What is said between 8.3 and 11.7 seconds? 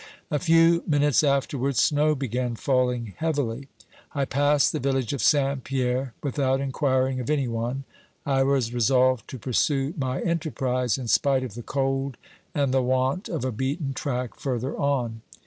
one. I was resolved to pursue my enterprise, in spite of the